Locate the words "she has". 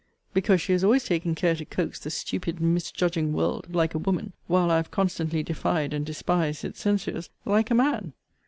0.59-0.83